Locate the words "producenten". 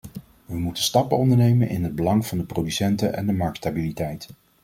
2.43-3.13